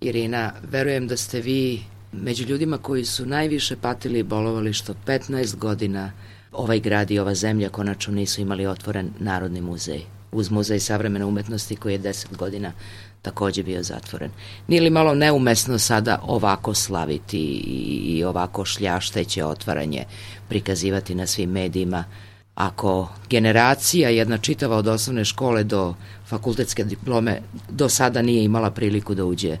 Irina, 0.00 0.52
verujem 0.70 1.06
da 1.06 1.16
ste 1.16 1.40
vi 1.40 1.82
među 2.12 2.44
ljudima 2.44 2.78
koji 2.78 3.04
su 3.04 3.26
najviše 3.26 3.76
patili 3.76 4.18
i 4.18 4.22
bolovali 4.22 4.72
što 4.72 4.94
15 5.06 5.56
godina 5.56 6.12
ovaj 6.52 6.80
grad 6.80 7.10
i 7.10 7.18
ova 7.18 7.34
zemlja 7.34 7.68
konačno 7.68 8.14
nisu 8.14 8.40
imali 8.40 8.66
otvoren 8.66 9.10
Narodni 9.18 9.60
muzej 9.60 10.00
uz 10.32 10.50
Muzej 10.50 10.80
savremene 10.80 11.24
umetnosti 11.24 11.76
koji 11.76 11.92
je 11.92 12.00
10 12.00 12.36
godina 12.36 12.72
takođe 13.22 13.62
bio 13.62 13.82
zatvoren. 13.82 14.30
Nije 14.68 14.82
li 14.82 14.90
malo 14.90 15.14
neumesno 15.14 15.78
sada 15.78 16.20
ovako 16.26 16.74
slaviti 16.74 17.40
i 18.04 18.24
ovako 18.24 18.64
šljašteće 18.64 19.44
otvaranje 19.44 20.04
prikazivati 20.48 21.14
na 21.14 21.26
svim 21.26 21.50
medijima 21.50 22.04
ako 22.54 23.08
generacija 23.30 24.08
jedna 24.08 24.38
čitava 24.38 24.76
od 24.76 24.88
osnovne 24.88 25.24
škole 25.24 25.64
do 25.64 25.94
fakultetske 26.26 26.84
diplome 26.84 27.40
do 27.68 27.88
sada 27.88 28.22
nije 28.22 28.44
imala 28.44 28.70
priliku 28.70 29.14
da 29.14 29.24
uđe 29.24 29.58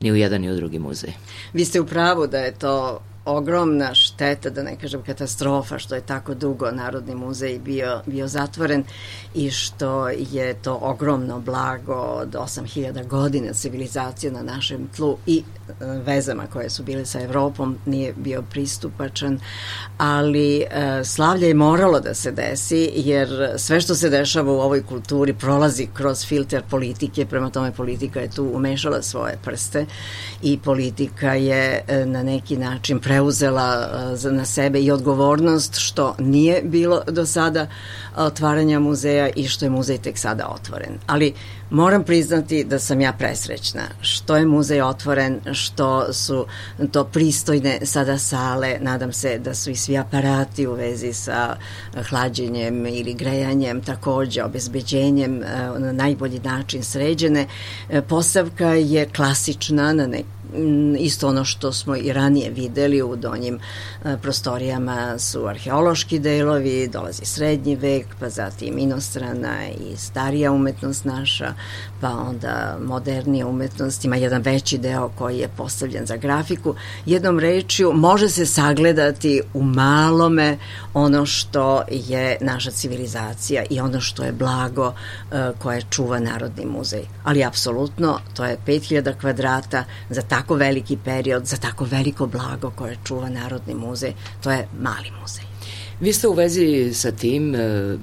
ni 0.00 0.12
u 0.12 0.16
jedan 0.16 0.40
ni 0.40 0.50
u 0.52 0.56
drugi 0.56 0.78
muzej. 0.78 1.12
Vi 1.52 1.64
ste 1.64 1.80
u 1.80 1.86
pravu 1.86 2.26
da 2.26 2.38
je 2.38 2.52
to 2.52 3.00
ogromna 3.24 3.94
šteta, 3.94 4.50
da 4.50 4.62
ne 4.62 4.76
kažem 4.76 5.02
katastrofa, 5.02 5.78
što 5.78 5.94
je 5.94 6.00
tako 6.00 6.34
dugo 6.34 6.70
Narodni 6.70 7.14
muzej 7.14 7.58
bio, 7.58 8.02
bio 8.06 8.28
zatvoren 8.28 8.84
i 9.34 9.50
što 9.50 10.08
je 10.08 10.54
to 10.54 10.78
ogromno 10.82 11.40
blago 11.40 11.94
od 11.94 12.34
8000 12.34 13.06
godina 13.06 13.52
civilizacije 13.52 14.32
na 14.32 14.42
našem 14.42 14.88
tlu 14.96 15.16
i 15.26 15.42
vezama 15.80 16.46
koje 16.46 16.70
su 16.70 16.82
bile 16.82 17.06
sa 17.06 17.20
Evropom 17.20 17.78
nije 17.86 18.12
bio 18.16 18.42
pristupačan, 18.50 19.40
ali 19.98 20.60
e, 20.60 21.04
slavlje 21.04 21.48
je 21.48 21.54
moralo 21.54 22.00
da 22.00 22.14
se 22.14 22.32
desi 22.32 22.92
jer 22.94 23.54
sve 23.56 23.80
što 23.80 23.94
se 23.94 24.10
dešava 24.10 24.52
u 24.52 24.60
ovoj 24.60 24.82
kulturi 24.82 25.34
prolazi 25.34 25.88
kroz 25.94 26.26
filter 26.26 26.62
politike, 26.70 27.26
prema 27.26 27.50
tome 27.50 27.72
politika 27.72 28.20
je 28.20 28.30
tu 28.30 28.50
umešala 28.54 29.02
svoje 29.02 29.38
prste 29.44 29.86
i 30.42 30.58
politika 30.58 31.34
je 31.34 31.84
e, 31.88 32.06
na 32.06 32.22
neki 32.22 32.56
način 32.56 32.98
pre 32.98 33.18
preuzela 33.18 33.88
uh, 34.24 34.32
na 34.32 34.44
sebe 34.44 34.80
i 34.80 34.90
odgovornost 34.90 35.76
što 35.76 36.14
nije 36.18 36.62
bilo 36.62 37.02
do 37.08 37.26
sada 37.26 37.66
otvaranja 38.16 38.78
muzeja 38.78 39.28
i 39.28 39.48
što 39.48 39.64
je 39.64 39.70
muzej 39.70 39.98
tek 39.98 40.18
sada 40.18 40.46
otvoren. 40.48 40.98
Ali 41.06 41.34
moram 41.70 42.04
priznati 42.04 42.64
da 42.64 42.78
sam 42.78 43.00
ja 43.00 43.12
presrećna 43.12 43.82
što 44.00 44.36
je 44.36 44.46
muzej 44.46 44.82
otvoren, 44.82 45.40
što 45.58 46.12
su 46.12 46.46
to 46.92 47.04
pristojne 47.04 47.78
sada 47.82 48.18
sale, 48.18 48.78
nadam 48.80 49.12
se 49.12 49.38
da 49.38 49.54
su 49.54 49.70
i 49.70 49.76
svi 49.76 49.98
aparati 49.98 50.66
u 50.66 50.72
vezi 50.72 51.12
sa 51.12 51.56
hlađenjem 52.08 52.86
ili 52.86 53.14
grejanjem, 53.14 53.82
takođe 53.82 54.44
obezbeđenjem 54.44 55.38
uh, 55.38 55.78
na 55.78 55.92
najbolji 55.92 56.40
način 56.40 56.82
sređene. 56.82 57.46
Uh, 57.88 57.98
postavka 58.08 58.68
je 58.68 59.08
klasična 59.08 59.92
na 59.92 60.06
nek 60.06 60.26
Mm, 60.37 60.37
isto 60.98 61.28
ono 61.28 61.44
što 61.44 61.72
smo 61.72 61.96
i 61.96 62.12
ranije 62.12 62.50
videli 62.50 63.02
u 63.02 63.16
donjim 63.16 63.58
e, 64.04 64.16
prostorijama 64.22 65.18
su 65.18 65.46
arheološki 65.46 66.18
delovi, 66.18 66.88
dolazi 66.92 67.24
srednji 67.24 67.76
vek, 67.76 68.06
pa 68.20 68.28
zatim 68.28 68.78
inostrana 68.78 69.68
i 69.68 69.96
starija 69.96 70.52
umetnost 70.52 71.04
naša, 71.04 71.54
pa 72.00 72.08
onda 72.08 72.78
modernija 72.84 73.46
umetnost, 73.46 74.04
ima 74.04 74.16
jedan 74.16 74.42
veći 74.42 74.78
deo 74.78 75.10
koji 75.18 75.38
je 75.38 75.48
postavljen 75.56 76.06
za 76.06 76.16
grafiku. 76.16 76.74
Jednom 77.06 77.38
rečju 77.38 77.92
može 77.92 78.28
se 78.28 78.46
sagledati 78.46 79.40
u 79.54 79.62
malome 79.62 80.58
ono 80.94 81.26
što 81.26 81.82
je 81.90 82.36
naša 82.40 82.70
civilizacija 82.70 83.62
i 83.70 83.80
ono 83.80 84.00
što 84.00 84.22
je 84.24 84.32
blago 84.32 84.92
e, 85.32 85.52
koje 85.58 85.82
čuva 85.90 86.18
Narodni 86.18 86.66
muzej. 86.66 87.02
Ali 87.24 87.44
apsolutno 87.44 88.20
to 88.34 88.44
je 88.44 88.56
5000 88.66 89.20
kvadrata 89.20 89.84
za 90.10 90.22
tako 90.22 90.37
veliki 90.54 90.96
period, 91.04 91.46
za 91.46 91.56
tako 91.56 91.84
veliko 91.84 92.26
blago 92.26 92.70
koje 92.70 92.96
čuva 93.04 93.28
Narodni 93.28 93.74
muzej. 93.74 94.12
To 94.42 94.50
je 94.50 94.68
mali 94.80 95.10
muzej. 95.20 95.44
Vi 96.00 96.12
ste 96.12 96.28
u 96.28 96.32
vezi 96.32 96.94
sa 96.94 97.12
tim 97.12 97.54
e, 97.54 97.96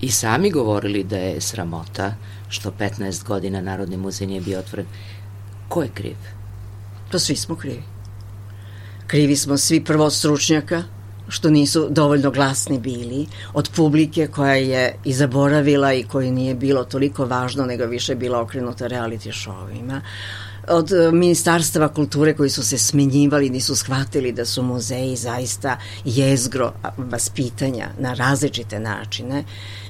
i 0.00 0.10
sami 0.10 0.50
govorili 0.50 1.04
da 1.04 1.16
je 1.16 1.40
sramota 1.40 2.14
što 2.48 2.70
15 2.70 3.24
godina 3.24 3.60
Narodni 3.60 3.96
muzej 3.96 4.26
nije 4.26 4.40
bio 4.40 4.58
otvoren. 4.58 4.86
Ko 5.68 5.82
je 5.82 5.88
kriv? 5.94 6.16
Pa 7.12 7.18
svi 7.18 7.36
smo 7.36 7.56
krivi. 7.56 7.82
Krivi 9.06 9.36
smo 9.36 9.56
svi 9.56 9.84
prvo 9.84 10.04
od 10.04 10.14
stručnjaka, 10.14 10.82
što 11.28 11.50
nisu 11.50 11.88
dovoljno 11.90 12.30
glasni 12.30 12.78
bili, 12.78 13.26
od 13.54 13.70
publike 13.76 14.26
koja 14.26 14.54
je 14.54 14.94
i 15.04 15.12
zaboravila 15.12 15.92
i 15.92 16.04
koji 16.04 16.30
nije 16.30 16.54
bilo 16.54 16.84
toliko 16.84 17.24
važno, 17.24 17.66
nego 17.66 17.86
više 17.86 18.14
bila 18.14 18.40
okrenuta 18.40 18.88
reality 18.88 19.32
showima, 19.32 20.00
od 20.68 20.92
e, 20.92 21.12
ministarstava 21.12 21.88
kulture 21.88 22.34
koji 22.34 22.50
su 22.50 22.62
se 22.62 22.78
smenjivali, 22.78 23.50
nisu 23.50 23.76
shvatili 23.76 24.32
da 24.32 24.44
su 24.44 24.62
muzeji 24.62 25.16
zaista 25.16 25.78
jezgro 26.04 26.72
vaspitanja 26.98 27.88
na 27.98 28.14
različite 28.14 28.80
načine 28.80 29.44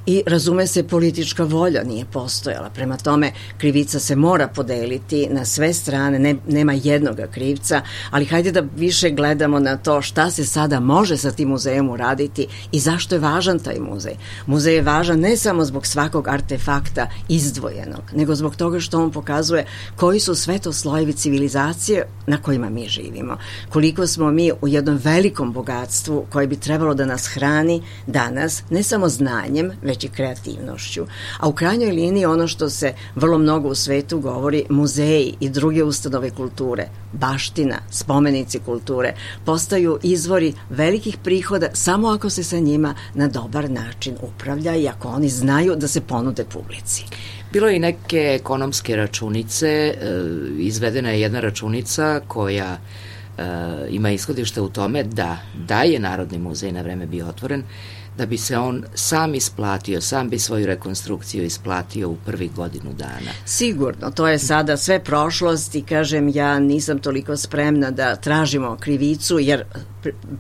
i 0.06 0.22
razume 0.26 0.66
se 0.66 0.88
politička 0.88 1.44
volja 1.44 1.82
nije 1.84 2.04
postojala. 2.04 2.70
Prema 2.70 2.96
tome, 2.96 3.32
krivica 3.58 4.00
se 4.00 4.16
mora 4.16 4.48
podeliti 4.48 5.28
na 5.30 5.44
sve 5.44 5.72
strane, 5.72 6.18
ne, 6.18 6.36
nema 6.48 6.72
jednoga 6.72 7.26
krivca, 7.26 7.82
ali 8.10 8.24
hajde 8.24 8.52
da 8.52 8.62
više 8.76 9.10
gledamo 9.10 9.58
na 9.58 9.76
to 9.76 10.02
šta 10.02 10.30
se 10.30 10.44
sada 10.44 10.80
može 10.80 11.16
sa 11.16 11.30
tim 11.30 11.48
muzejom 11.48 11.90
uraditi 11.90 12.46
i 12.72 12.80
zašto 12.80 13.14
je 13.14 13.18
važan 13.18 13.58
taj 13.58 13.78
muzej. 13.80 14.14
Muzej 14.46 14.74
je 14.74 14.82
važan 14.82 15.20
ne 15.20 15.36
samo 15.36 15.64
zbog 15.64 15.86
svakog 15.86 16.28
artefakta 16.28 17.06
izdvojenog, 17.28 18.02
nego 18.14 18.34
zbog 18.34 18.56
toga 18.56 18.80
što 18.80 19.02
on 19.02 19.12
pokazuje 19.12 19.66
koji 19.96 20.20
su 20.20 20.34
sve 20.34 20.58
to 20.62 20.72
slojevi 20.72 21.12
civilizacije 21.12 22.06
na 22.26 22.42
kojima 22.42 22.70
mi 22.70 22.88
živimo. 22.88 23.36
Koliko 23.68 24.06
smo 24.06 24.30
mi 24.30 24.52
u 24.62 24.68
jednom 24.68 24.96
velikom 24.96 25.52
bogatstvu 25.52 26.26
koje 26.30 26.46
bi 26.46 26.56
trebalo 26.56 26.94
da 26.94 27.06
nas 27.06 27.26
hrani 27.26 27.82
danas, 28.06 28.62
ne 28.70 28.82
samo 28.82 29.08
znanjem, 29.08 29.70
već 29.82 30.04
i 30.04 30.08
kreativnošću. 30.08 31.06
A 31.38 31.48
u 31.48 31.52
krajnjoj 31.52 31.92
liniji 31.92 32.24
ono 32.24 32.48
što 32.48 32.70
se 32.70 32.94
vrlo 33.14 33.38
mnogo 33.38 33.68
u 33.68 33.74
svetu 33.74 34.20
govori, 34.20 34.64
muzeji 34.68 35.34
i 35.40 35.48
druge 35.48 35.84
ustanove 35.84 36.30
kulture, 36.30 36.88
baština, 37.12 37.76
spomenici 37.90 38.58
kulture, 38.58 39.14
postaju 39.44 39.98
izvori 40.02 40.54
velikih 40.70 41.16
prihoda 41.24 41.68
samo 41.72 42.08
ako 42.08 42.30
se 42.30 42.44
sa 42.44 42.58
njima 42.58 42.94
na 43.14 43.28
dobar 43.28 43.70
način 43.70 44.16
upravlja 44.22 44.76
i 44.76 44.88
ako 44.88 45.08
oni 45.08 45.28
znaju 45.28 45.76
da 45.76 45.88
se 45.88 46.00
ponude 46.00 46.44
publici. 46.44 47.04
Bilo 47.52 47.68
je 47.68 47.76
i 47.76 47.78
neke 47.78 48.36
ekonomske 48.40 48.96
računice, 48.96 49.68
e, 49.68 49.94
izvedena 50.58 51.10
je 51.10 51.20
jedna 51.20 51.40
računica 51.40 52.20
koja 52.28 52.76
e, 52.76 53.42
ima 53.90 54.10
ishodište 54.10 54.60
u 54.60 54.68
tome 54.68 55.02
da, 55.02 55.38
da 55.68 55.82
je 55.82 55.98
Narodni 55.98 56.38
muzej 56.38 56.72
na 56.72 56.82
vreme 56.82 57.06
bio 57.06 57.26
otvoren, 57.26 57.62
da 58.18 58.26
bi 58.26 58.38
se 58.38 58.58
on 58.58 58.84
sam 58.94 59.34
isplatio, 59.34 60.00
sam 60.00 60.28
bi 60.28 60.38
svoju 60.38 60.66
rekonstrukciju 60.66 61.44
isplatio 61.44 62.08
u 62.08 62.16
prvi 62.26 62.50
godinu 62.56 62.92
dana. 62.92 63.32
Sigurno, 63.44 64.10
to 64.10 64.28
je 64.28 64.38
sada 64.38 64.76
sve 64.76 65.04
prošlost 65.04 65.74
i 65.74 65.82
kažem 65.82 66.28
ja 66.28 66.58
nisam 66.58 66.98
toliko 66.98 67.36
spremna 67.36 67.90
da 67.90 68.16
tražimo 68.16 68.76
krivicu 68.80 69.38
jer 69.38 69.64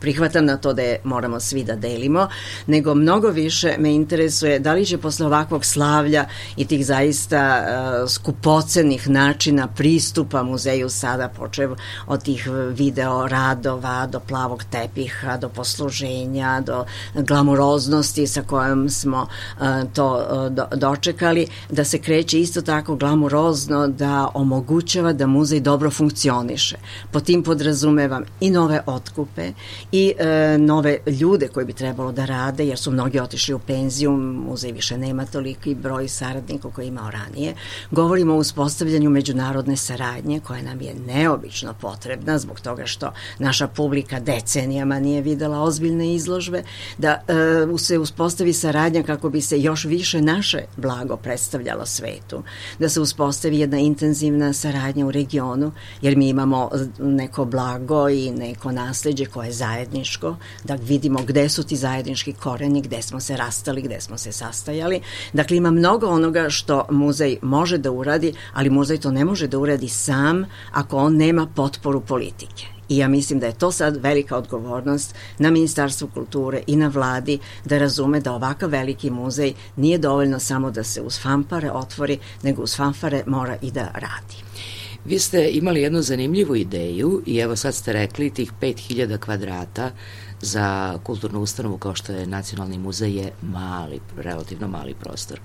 prihvatam 0.00 0.44
na 0.44 0.56
to 0.56 0.72
da 0.72 0.82
je 0.82 1.00
moramo 1.04 1.40
svi 1.40 1.64
da 1.64 1.76
delimo, 1.76 2.28
nego 2.66 2.94
mnogo 2.94 3.28
više 3.28 3.74
me 3.78 3.94
interesuje 3.94 4.58
da 4.58 4.72
li 4.72 4.86
će 4.86 4.98
posle 4.98 5.26
ovakvog 5.26 5.64
slavlja 5.64 6.24
i 6.56 6.66
tih 6.66 6.86
zaista 6.86 7.62
uh, 7.62 8.10
skupocenih 8.10 9.08
načina 9.08 9.68
pristupa 9.68 10.42
muzeju 10.42 10.88
sada 10.88 11.28
počev 11.28 11.74
od 12.06 12.22
tih 12.22 12.48
video 12.70 13.28
radova 13.28 14.06
do 14.06 14.20
plavog 14.20 14.64
tepiha, 14.64 15.36
do 15.36 15.48
posluženja, 15.48 16.60
do 16.60 16.84
glamuroznosti 17.14 18.26
sa 18.26 18.42
kojom 18.42 18.90
smo 18.90 19.26
uh, 19.60 19.66
to 19.94 20.26
uh, 20.30 20.52
do, 20.52 20.66
dočekali, 20.76 21.46
da 21.70 21.84
se 21.84 21.98
kreće 21.98 22.40
isto 22.40 22.62
tako 22.62 22.96
glamurozno 22.96 23.86
da 23.86 24.28
omogućava 24.34 25.12
da 25.12 25.26
muzej 25.26 25.60
dobro 25.60 25.90
funkcioniše. 25.90 26.76
Po 27.10 27.20
tim 27.20 27.42
podrazumevam 27.42 28.24
i 28.40 28.50
nove 28.50 28.80
otkupe, 28.86 29.51
i 29.92 30.12
e, 30.18 30.58
nove 30.58 30.98
ljude 31.06 31.48
koji 31.48 31.66
bi 31.66 31.72
trebalo 31.72 32.12
da 32.12 32.24
rade, 32.24 32.66
jer 32.66 32.78
su 32.78 32.90
mnogi 32.90 33.20
otišli 33.20 33.54
u 33.54 33.58
penziju, 33.58 34.12
muzej 34.12 34.72
više 34.72 34.98
nema 34.98 35.26
toliki 35.26 35.74
broj 35.74 36.08
saradnika 36.08 36.70
koji 36.70 36.84
je 36.84 36.88
imao 36.88 37.10
ranije. 37.10 37.54
Govorimo 37.90 38.34
o 38.34 38.38
uspostavljanju 38.38 39.10
međunarodne 39.10 39.76
saradnje 39.76 40.40
koja 40.40 40.62
nam 40.62 40.80
je 40.80 40.94
neobično 41.06 41.74
potrebna 41.80 42.38
zbog 42.38 42.60
toga 42.60 42.86
što 42.86 43.12
naša 43.38 43.66
publika 43.66 44.20
decenijama 44.20 45.00
nije 45.00 45.22
videla 45.22 45.62
ozbiljne 45.62 46.14
izložbe, 46.14 46.62
da 46.98 47.20
e, 47.28 47.78
se 47.78 47.98
uspostavi 47.98 48.52
saradnja 48.52 49.02
kako 49.02 49.30
bi 49.30 49.40
se 49.40 49.60
još 49.60 49.84
više 49.84 50.20
naše 50.20 50.58
blago 50.76 51.16
predstavljalo 51.16 51.86
svetu, 51.86 52.42
da 52.78 52.88
se 52.88 53.00
uspostavi 53.00 53.58
jedna 53.58 53.78
intenzivna 53.78 54.52
saradnja 54.52 55.06
u 55.06 55.10
regionu, 55.10 55.72
jer 56.02 56.16
mi 56.16 56.28
imamo 56.28 56.70
neko 56.98 57.44
blago 57.44 58.08
i 58.08 58.30
neko 58.30 58.72
nasledđe 58.72 59.24
koje 59.24 59.41
koje 59.42 59.48
je 59.48 59.52
zajedničko, 59.52 60.36
da 60.64 60.74
vidimo 60.74 61.18
gde 61.26 61.48
su 61.48 61.62
ti 61.62 61.76
zajednički 61.76 62.32
koreni, 62.32 62.80
gde 62.80 63.02
smo 63.02 63.20
se 63.20 63.36
rastali, 63.36 63.82
gde 63.82 64.00
smo 64.00 64.18
se 64.18 64.32
sastajali. 64.32 65.00
Dakle, 65.32 65.56
ima 65.56 65.70
mnogo 65.70 66.06
onoga 66.06 66.50
što 66.50 66.86
muzej 66.90 67.38
može 67.42 67.78
da 67.78 67.90
uradi, 67.90 68.34
ali 68.54 68.70
muzej 68.70 69.00
to 69.00 69.10
ne 69.10 69.24
može 69.24 69.46
da 69.46 69.58
uradi 69.58 69.88
sam 69.88 70.46
ako 70.72 70.96
on 70.96 71.16
nema 71.16 71.46
potporu 71.46 72.00
politike. 72.00 72.66
I 72.88 72.96
ja 72.98 73.08
mislim 73.08 73.40
da 73.40 73.46
je 73.46 73.58
to 73.58 73.72
sad 73.72 73.96
velika 73.96 74.36
odgovornost 74.36 75.14
na 75.38 75.50
Ministarstvu 75.50 76.08
kulture 76.14 76.62
i 76.66 76.76
na 76.76 76.88
vladi 76.88 77.38
da 77.64 77.78
razume 77.78 78.20
da 78.20 78.32
ovakav 78.32 78.70
veliki 78.70 79.10
muzej 79.10 79.54
nije 79.76 79.98
dovoljno 79.98 80.38
samo 80.38 80.70
da 80.70 80.84
se 80.84 81.02
uz 81.02 81.18
fanfare 81.20 81.70
otvori, 81.70 82.18
nego 82.42 82.62
uz 82.62 82.76
fanfare 82.76 83.24
mora 83.26 83.56
i 83.62 83.70
da 83.70 83.90
radi. 83.94 84.51
Vi 85.04 85.18
ste 85.18 85.50
imali 85.52 85.82
jednu 85.82 86.02
zanimljivu 86.02 86.56
ideju 86.56 87.22
i 87.26 87.38
evo 87.38 87.56
sad 87.56 87.74
ste 87.74 87.92
rekli 87.92 88.30
tih 88.30 88.52
5000 88.60 89.18
kvadrata 89.18 89.90
za 90.40 90.98
kulturnu 91.04 91.40
ustanovu 91.40 91.78
kao 91.78 91.94
što 91.94 92.12
je 92.12 92.26
Nacionalni 92.26 92.78
muzej 92.78 93.16
je 93.16 93.32
mali, 93.42 94.00
relativno 94.16 94.68
mali 94.68 94.94
prostor. 94.94 95.40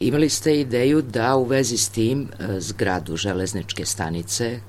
Imali 0.00 0.28
ste 0.28 0.60
ideju 0.60 1.02
da 1.02 1.36
u 1.36 1.44
vezi 1.44 1.76
s 1.76 1.88
tim 1.88 2.22
e, 2.22 2.60
zgradu 2.60 3.16
železničke 3.16 3.84
stanice, 3.84 4.60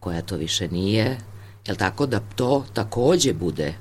koja 0.00 0.22
to 0.22 0.36
više 0.36 0.68
nije, 0.68 1.18
jel 1.66 1.76
tako 1.76 2.06
da 2.06 2.20
to 2.20 2.64
takođe 2.72 3.32
bude, 3.32 3.74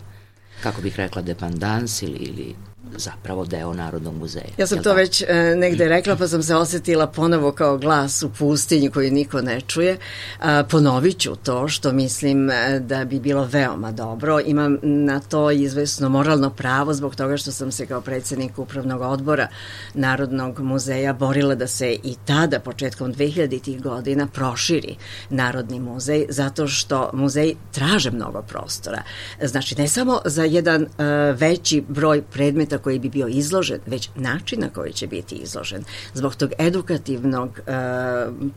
kako 0.64 0.82
bih 0.82 0.96
rekla, 0.96 1.22
dependans 1.22 2.02
ili, 2.02 2.18
ili 2.18 2.56
zapravo 2.98 3.46
deo 3.46 3.74
Narodnog 3.74 4.16
muzeja. 4.16 4.46
Ja 4.58 4.68
sam 4.68 4.78
to 4.78 4.84
tako? 4.84 4.96
već 4.96 5.22
e, 5.22 5.56
negde 5.56 5.88
rekla 5.88 6.16
pa 6.16 6.28
sam 6.28 6.44
se 6.44 6.56
osetila 6.56 7.08
ponovo 7.08 7.52
kao 7.52 7.78
glas 7.78 8.24
u 8.24 8.30
pustinji 8.30 8.90
koji 8.90 9.12
niko 9.12 9.42
ne 9.42 9.62
čuje. 9.62 9.92
E, 9.92 10.64
ponovit 10.70 11.20
ću 11.20 11.36
to 11.36 11.68
što 11.68 11.92
mislim 11.92 12.50
e, 12.50 12.80
da 12.80 13.06
bi 13.06 13.20
bilo 13.20 13.46
veoma 13.52 13.92
dobro. 13.92 14.40
Imam 14.46 14.78
na 14.82 15.20
to 15.20 15.52
izvesno 15.52 16.10
moralno 16.10 16.50
pravo 16.50 16.94
zbog 16.94 17.16
toga 17.16 17.38
što 17.38 17.52
sam 17.52 17.72
se 17.72 17.86
kao 17.86 18.02
predsednik 18.02 18.60
upravnog 18.60 19.02
odbora 19.02 19.48
Narodnog 19.94 20.60
muzeja 20.60 21.14
borila 21.14 21.56
da 21.56 21.68
se 21.68 21.94
i 22.04 22.16
tada 22.26 22.60
početkom 22.60 23.14
2000. 23.14 23.82
godina 23.82 24.28
proširi 24.28 24.96
Narodni 25.30 25.80
muzej 25.80 26.26
zato 26.30 26.68
što 26.68 27.10
muzej 27.14 27.56
traže 27.72 28.12
mnogo 28.12 28.42
prostora. 28.42 29.04
Znači 29.42 29.76
ne 29.78 29.88
samo 29.88 30.20
za 30.26 30.44
jedan 30.44 30.84
e, 30.84 30.88
veći 31.32 31.84
broj 31.88 32.22
predmeta 32.22 32.78
koji 32.84 33.00
bi 33.00 33.10
bio 33.10 33.28
izložen, 33.28 33.80
već 33.86 34.10
način 34.16 34.60
na 34.60 34.70
koji 34.70 34.94
će 34.94 35.08
biti 35.08 35.36
izložen, 35.36 35.84
zbog 36.14 36.36
tog 36.36 36.52
edukativnog 36.58 37.60
e, 37.60 37.72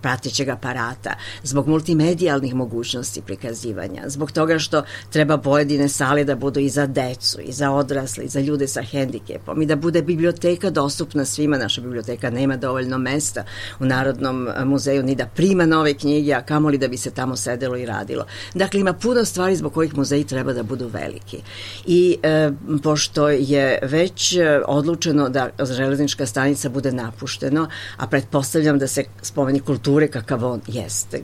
pratećeg 0.02 0.48
aparata, 0.48 1.14
zbog 1.42 1.68
multimedijalnih 1.68 2.54
mogućnosti 2.54 3.22
prikazivanja, 3.22 4.02
zbog 4.06 4.32
toga 4.32 4.58
što 4.58 4.82
treba 5.10 5.38
pojedine 5.38 5.88
sale 5.88 6.24
da 6.24 6.34
budu 6.34 6.60
i 6.60 6.68
za 6.68 6.86
decu, 6.86 7.40
i 7.40 7.52
za 7.52 7.70
odrasle, 7.70 8.24
i 8.24 8.28
za 8.28 8.40
ljude 8.40 8.68
sa 8.68 8.82
hendikepom, 8.82 9.62
i 9.62 9.66
da 9.66 9.76
bude 9.76 10.02
biblioteka 10.02 10.70
dostupna 10.70 11.24
svima. 11.24 11.58
Naša 11.58 11.80
biblioteka 11.80 12.30
nema 12.30 12.56
dovoljno 12.56 12.98
mesta 12.98 13.44
u 13.80 13.84
Narodnom 13.84 14.48
muzeju 14.64 15.02
ni 15.02 15.14
da 15.14 15.26
prima 15.26 15.66
nove 15.66 15.94
knjige, 15.94 16.32
a 16.34 16.42
kamoli 16.42 16.78
da 16.78 16.88
bi 16.88 16.96
se 16.96 17.10
tamo 17.10 17.36
sedelo 17.36 17.76
i 17.76 17.86
radilo. 17.86 18.24
Dakle, 18.54 18.80
ima 18.80 18.92
puno 18.92 19.24
stvari 19.24 19.56
zbog 19.56 19.72
kojih 19.72 19.96
muzeji 19.96 20.24
treba 20.24 20.52
da 20.52 20.62
budu 20.62 20.88
veliki. 20.88 21.38
I 21.86 22.18
e, 22.22 22.50
pošto 22.82 23.28
je 23.28 23.78
već 23.82 24.15
već 24.16 24.36
e, 24.36 24.60
odlučeno 24.66 25.28
da 25.28 25.50
železnička 25.64 26.26
stanica 26.26 26.68
bude 26.68 26.92
napušteno, 26.92 27.68
a 27.96 28.06
pretpostavljam 28.06 28.78
da 28.78 28.86
se 28.86 29.04
spomeni 29.22 29.60
kulture 29.60 30.08
kakav 30.08 30.44
on 30.44 30.60
jeste 30.66 31.20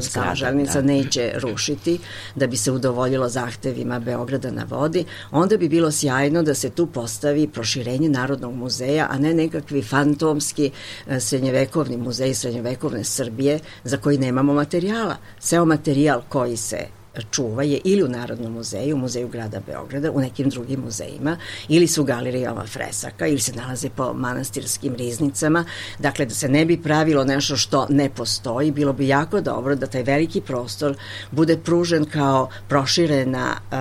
sama 0.00 0.34
železnica 0.34 0.80
da. 0.80 0.86
neće 0.86 1.32
rušiti 1.38 1.98
da 2.34 2.46
bi 2.46 2.56
se 2.56 2.72
udovoljilo 2.72 3.28
zahtevima 3.28 3.98
Beograda 3.98 4.50
na 4.50 4.66
vodi, 4.70 5.04
onda 5.30 5.56
bi 5.56 5.68
bilo 5.68 5.90
sjajno 5.90 6.42
da 6.42 6.54
se 6.54 6.70
tu 6.70 6.86
postavi 6.86 7.48
proširenje 7.48 8.08
Narodnog 8.08 8.54
muzeja, 8.54 9.06
a 9.10 9.18
ne 9.18 9.34
nekakvi 9.34 9.82
fantomski 9.82 10.70
e, 11.06 11.20
srednjevekovni 11.20 11.96
muzej 11.96 12.34
srednjevekovne 12.34 13.04
Srbije 13.04 13.58
za 13.84 13.96
koji 13.96 14.18
nemamo 14.18 14.54
materijala. 14.54 15.16
Ceo 15.40 15.64
materijal 15.64 16.22
koji 16.28 16.56
se 16.56 16.95
čuva 17.30 17.62
je 17.62 17.80
ili 17.84 18.02
u 18.02 18.08
Narodnom 18.08 18.52
muzeju, 18.52 18.96
u 18.96 18.98
muzeju 18.98 19.28
grada 19.28 19.60
Beograda, 19.66 20.10
u 20.10 20.20
nekim 20.20 20.48
drugim 20.48 20.80
muzejima, 20.80 21.36
ili 21.68 21.86
su 21.86 22.04
galerijama 22.04 22.66
fresaka, 22.66 23.26
ili 23.26 23.40
se 23.40 23.52
nalaze 23.52 23.90
po 23.90 24.12
manastirskim 24.12 24.94
riznicama. 24.94 25.64
Dakle, 25.98 26.26
da 26.26 26.34
se 26.34 26.48
ne 26.48 26.64
bi 26.64 26.82
pravilo 26.82 27.24
nešto 27.24 27.56
što 27.56 27.86
ne 27.90 28.10
postoji, 28.10 28.70
bilo 28.70 28.92
bi 28.92 29.08
jako 29.08 29.40
dobro 29.40 29.74
da 29.74 29.86
taj 29.86 30.02
veliki 30.02 30.40
prostor 30.40 30.96
bude 31.30 31.56
pružen 31.58 32.04
kao 32.04 32.48
proširena 32.68 33.56
uh, 33.56 33.76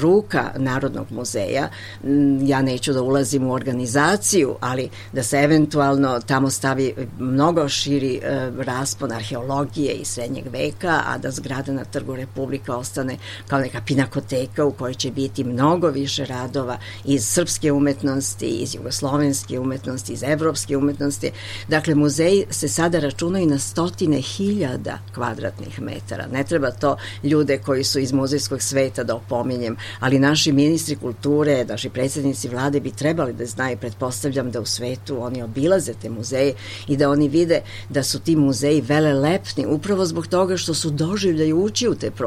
ruka 0.00 0.50
Narodnog 0.56 1.06
muzeja. 1.10 1.68
Mm, 2.04 2.46
ja 2.46 2.62
neću 2.62 2.92
da 2.92 3.02
ulazim 3.02 3.46
u 3.46 3.52
organizaciju, 3.52 4.56
ali 4.60 4.88
da 5.12 5.22
se 5.22 5.36
eventualno 5.36 6.20
tamo 6.20 6.50
stavi 6.50 6.94
mnogo 7.18 7.68
širi 7.68 8.20
uh, 8.22 8.64
raspon 8.64 9.12
arheologije 9.12 9.92
i 9.92 10.04
srednjeg 10.04 10.44
veka, 10.52 11.02
a 11.06 11.18
da 11.18 11.30
zgrada 11.30 11.72
na 11.72 11.84
trgu 11.84 12.14
Republika 12.34 12.76
ostane 12.76 13.16
kao 13.46 13.58
neka 13.58 13.80
pinakoteka 13.86 14.64
u 14.64 14.72
kojoj 14.72 14.94
će 14.94 15.10
biti 15.10 15.44
mnogo 15.44 15.88
više 15.88 16.24
radova 16.24 16.78
iz 17.04 17.26
srpske 17.26 17.72
umetnosti, 17.72 18.46
iz 18.46 18.74
jugoslovenske 18.74 19.58
umetnosti, 19.58 20.12
iz 20.12 20.22
evropske 20.22 20.76
umetnosti. 20.76 21.30
Dakle, 21.68 21.94
muzeji 21.94 22.44
se 22.50 22.68
sada 22.68 22.98
računaju 22.98 23.46
na 23.46 23.58
stotine 23.58 24.20
hiljada 24.20 24.98
kvadratnih 25.14 25.80
metara. 25.80 26.26
Ne 26.26 26.44
treba 26.44 26.70
to 26.70 26.96
ljude 27.22 27.58
koji 27.58 27.84
su 27.84 27.98
iz 27.98 28.12
muzejskog 28.12 28.62
sveta 28.62 29.04
da 29.04 29.14
opominjem, 29.14 29.76
ali 30.00 30.18
naši 30.18 30.52
ministri 30.52 30.96
kulture, 30.96 31.64
naši 31.64 31.88
predsednici 31.88 32.48
vlade 32.48 32.80
bi 32.80 32.90
trebali 32.90 33.32
da 33.32 33.46
znaju, 33.46 33.76
pretpostavljam 33.76 34.50
da 34.50 34.60
u 34.60 34.66
svetu 34.66 35.22
oni 35.22 35.42
obilaze 35.42 35.92
te 36.02 36.10
muzeje 36.10 36.54
i 36.88 36.96
da 36.96 37.10
oni 37.10 37.28
vide 37.28 37.60
da 37.88 38.02
su 38.02 38.20
ti 38.20 38.36
muzeji 38.36 38.80
velelepni 38.80 39.66
upravo 39.66 40.06
zbog 40.06 40.26
toga 40.26 40.56
što 40.56 40.74
su 40.74 40.90
doživljaju 40.90 41.62
ući 41.62 41.88
u 41.88 41.94
te 41.94 42.10
prostore. 42.10 42.23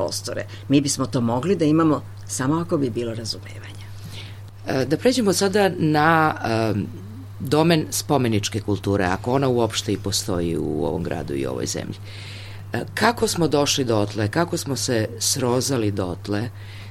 Mi 0.69 0.81
bismo 0.81 1.05
to 1.05 1.21
mogli 1.21 1.55
da 1.55 1.65
imamo 1.65 2.01
samo 2.27 2.59
ako 2.59 2.77
bi 2.77 2.89
bilo 2.89 3.13
razumevanja. 3.13 3.87
E, 4.67 4.85
da 4.85 4.97
pređemo 4.97 5.33
sada 5.33 5.71
na 5.77 6.35
um, 6.73 6.87
domen 7.39 7.85
spomeničke 7.91 8.61
kulture, 8.61 9.05
ako 9.05 9.33
ona 9.33 9.47
uopšte 9.47 9.93
i 9.93 9.97
postoji 9.97 10.57
u 10.57 10.85
ovom 10.85 11.03
gradu 11.03 11.35
i 11.35 11.45
ovoj 11.45 11.65
zemlji. 11.65 11.95
E, 12.73 12.83
kako 12.93 13.27
smo 13.27 13.47
došli 13.47 13.85
dotle, 13.85 14.27
kako 14.31 14.57
smo 14.57 14.75
se 14.75 15.07
srozali 15.19 15.91
dotle 15.91 16.49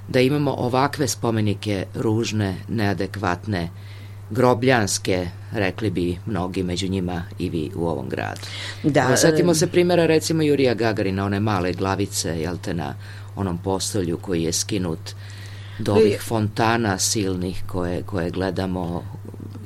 da 0.08 0.20
imamo 0.20 0.54
ovakve 0.58 1.08
spomenike 1.08 1.86
ružne, 1.94 2.56
neadekvatne, 2.68 3.70
grobljanske, 4.31 5.28
rekli 5.52 5.90
bi 5.90 6.19
mnogi 6.26 6.62
među 6.62 6.88
njima 6.88 7.23
i 7.38 7.49
vi 7.49 7.70
u 7.75 7.87
ovom 7.87 8.08
gradu. 8.08 8.40
Da. 8.82 9.17
Setimo 9.17 9.55
se 9.55 9.67
primjera 9.67 10.06
recimo 10.06 10.43
Jurija 10.43 10.75
Gagarina, 10.75 11.25
one 11.25 11.40
male 11.40 11.73
glavice, 11.73 12.40
jel 12.40 12.56
te, 12.56 12.75
na 12.75 12.95
onom 13.37 13.59
postolju 13.59 14.18
koji 14.18 14.42
je 14.42 14.52
skinut 14.52 15.14
do 15.78 15.92
ovih 15.92 16.21
fontana 16.21 16.99
silnih 16.99 17.62
koje, 17.66 18.02
koje 18.02 18.30
gledamo 18.30 19.04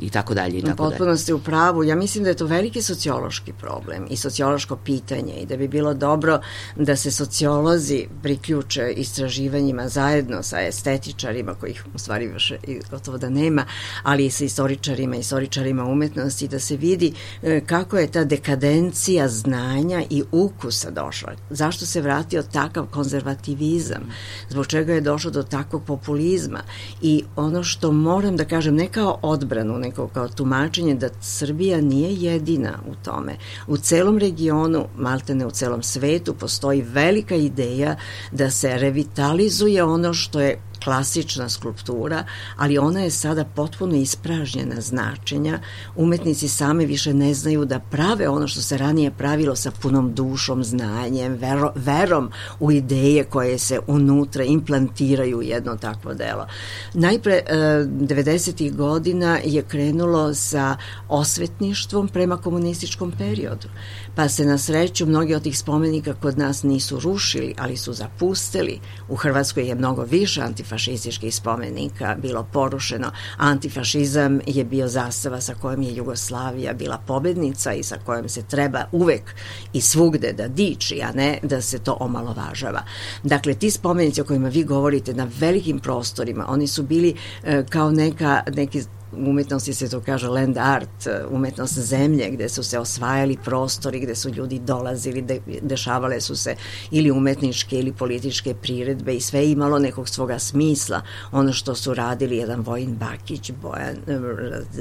i 0.00 0.10
tako 0.10 0.34
dalje 0.34 0.58
i 0.58 0.62
tako 0.62 0.82
dalje. 0.82 0.90
Potpuno 0.90 1.16
ste 1.16 1.34
u 1.34 1.38
pravu. 1.38 1.84
Ja 1.84 1.96
mislim 1.96 2.24
da 2.24 2.30
je 2.30 2.36
to 2.36 2.46
veliki 2.46 2.82
sociološki 2.82 3.52
problem 3.52 4.06
i 4.10 4.16
sociološko 4.16 4.76
pitanje 4.76 5.34
i 5.34 5.46
da 5.46 5.56
bi 5.56 5.68
bilo 5.68 5.94
dobro 5.94 6.40
da 6.76 6.96
se 6.96 7.10
sociolozi 7.10 8.06
priključe 8.22 8.92
istraživanjima 8.96 9.88
zajedno 9.88 10.42
sa 10.42 10.60
estetičarima 10.60 11.54
kojih 11.54 11.84
u 11.94 11.98
stvari 11.98 12.28
više 12.28 12.58
gotovo 12.90 13.18
da 13.18 13.28
nema, 13.28 13.64
ali 14.02 14.26
i 14.26 14.30
sa 14.30 14.44
istoričarima 14.44 15.16
i 15.16 15.20
istoričarima 15.20 15.84
umetnosti 15.84 16.48
da 16.48 16.58
se 16.58 16.76
vidi 16.76 17.12
e, 17.42 17.60
kako 17.66 17.98
je 17.98 18.12
ta 18.12 18.24
dekadencija 18.24 19.28
znanja 19.28 20.02
i 20.10 20.22
ukusa 20.32 20.90
došla. 20.90 21.32
Zašto 21.50 21.86
se 21.86 22.00
vratio 22.00 22.42
takav 22.42 22.86
konzervativizam? 22.86 24.02
Zbog 24.48 24.66
čega 24.66 24.94
je 24.94 25.00
došlo 25.00 25.30
do 25.30 25.42
takvog 25.42 25.84
populizma? 25.84 26.60
I 27.02 27.24
ono 27.36 27.64
što 27.64 27.92
moram 27.92 28.36
da 28.36 28.44
kažem 28.44 28.74
ne 28.74 28.88
kao 28.88 29.18
odbranu, 29.22 29.78
ne 29.78 29.89
neko 29.90 30.08
kao 30.08 30.28
tumačenje 30.28 30.94
da 30.94 31.08
Srbija 31.20 31.80
nije 31.80 32.14
jedina 32.14 32.78
u 32.90 32.94
tome. 33.04 33.36
U 33.66 33.76
celom 33.76 34.18
regionu, 34.18 34.86
maltene 34.96 35.46
u 35.46 35.50
celom 35.50 35.82
svetu, 35.82 36.34
postoji 36.34 36.82
velika 36.82 37.34
ideja 37.34 37.96
da 38.32 38.50
se 38.50 38.78
revitalizuje 38.78 39.84
ono 39.84 40.14
što 40.14 40.40
je 40.40 40.58
klasična 40.84 41.48
skulptura, 41.48 42.24
ali 42.56 42.78
ona 42.78 43.00
je 43.00 43.10
sada 43.10 43.44
potpuno 43.44 43.96
ispražnjena 43.96 44.80
značenja. 44.80 45.58
Umetnici 45.96 46.48
same 46.48 46.86
više 46.86 47.14
ne 47.14 47.34
znaju 47.34 47.64
da 47.64 47.78
prave 47.78 48.28
ono 48.28 48.48
što 48.48 48.60
se 48.60 48.78
ranije 48.78 49.10
pravilo 49.10 49.56
sa 49.56 49.70
punom 49.70 50.14
dušom, 50.14 50.64
znanjem, 50.64 51.34
vero, 51.34 51.72
verom 51.74 52.30
u 52.60 52.72
ideje 52.72 53.24
koje 53.24 53.58
se 53.58 53.80
unutra 53.86 54.44
implantiraju 54.44 55.38
u 55.38 55.42
jedno 55.42 55.76
takvo 55.76 56.14
delo. 56.14 56.46
Najpre, 56.94 57.42
90. 57.50 58.66
E, 58.66 58.70
godina 58.70 59.38
je 59.44 59.62
krenulo 59.62 60.34
sa 60.34 60.76
osvetništvom 61.08 62.08
prema 62.08 62.36
komunističkom 62.36 63.12
periodu 63.18 63.68
pa 64.14 64.28
se 64.28 64.44
na 64.44 64.58
sreću 64.58 65.06
mnogi 65.06 65.34
od 65.34 65.42
tih 65.42 65.58
spomenika 65.58 66.14
kod 66.14 66.38
nas 66.38 66.62
nisu 66.62 67.00
rušili, 67.00 67.54
ali 67.58 67.76
su 67.76 67.92
zapustili. 67.92 68.80
U 69.08 69.16
Hrvatskoj 69.16 69.68
je 69.68 69.74
mnogo 69.74 70.02
više 70.02 70.40
antifašističkih 70.40 71.34
spomenika 71.34 72.16
bilo 72.22 72.46
porušeno. 72.52 73.10
Antifašizam 73.36 74.40
je 74.46 74.64
bio 74.64 74.88
zastava 74.88 75.40
sa 75.40 75.54
kojom 75.54 75.82
je 75.82 75.94
Jugoslavija 75.96 76.72
bila 76.72 76.98
pobednica 77.06 77.72
i 77.72 77.82
sa 77.82 77.96
kojom 78.06 78.28
se 78.28 78.42
treba 78.42 78.84
uvek 78.92 79.34
i 79.72 79.80
svugde 79.80 80.32
da 80.32 80.48
diči, 80.48 81.02
a 81.02 81.12
ne 81.12 81.38
da 81.42 81.60
se 81.60 81.78
to 81.78 81.96
omalovažava. 82.00 82.82
Dakle, 83.22 83.54
ti 83.54 83.70
spomenici 83.70 84.20
o 84.20 84.24
kojima 84.24 84.48
vi 84.48 84.64
govorite 84.64 85.14
na 85.14 85.28
velikim 85.38 85.78
prostorima, 85.78 86.46
oni 86.48 86.66
su 86.66 86.82
bili 86.82 87.14
e, 87.44 87.64
kao 87.68 87.90
neka, 87.90 88.42
neki 88.54 88.82
umetnosti 89.12 89.74
se 89.74 89.88
to 89.88 90.00
kaže 90.00 90.28
land 90.28 90.58
art, 90.58 91.08
umetnost 91.30 91.78
zemlje 91.78 92.30
gde 92.30 92.48
su 92.48 92.62
se 92.62 92.78
osvajali 92.78 93.36
prostori, 93.44 94.00
gde 94.00 94.14
su 94.14 94.30
ljudi 94.30 94.58
dolazili, 94.58 95.22
de, 95.22 95.40
dešavale 95.62 96.20
su 96.20 96.36
se 96.36 96.56
ili 96.90 97.10
umetničke 97.10 97.78
ili 97.78 97.92
političke 97.92 98.54
priredbe 98.54 99.14
i 99.14 99.20
sve 99.20 99.50
imalo 99.50 99.78
nekog 99.78 100.08
svoga 100.08 100.38
smisla. 100.38 101.02
Ono 101.32 101.52
što 101.52 101.74
su 101.74 101.94
radili 101.94 102.36
jedan 102.36 102.60
Vojin 102.60 102.96
Bakić, 102.96 103.52
Bojan, 103.62 103.96